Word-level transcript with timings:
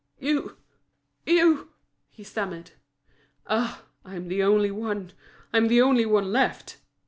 "You! 0.17 0.57
you!" 1.27 1.69
he 2.09 2.23
stammered. 2.23 2.71
"Ah, 3.45 3.83
I'm 4.03 4.29
the 4.29 4.41
only 4.41 4.71
one—I'm 4.71 5.67
the 5.67 5.83
only 5.83 6.07
one 6.07 6.31
left!" 6.31 6.77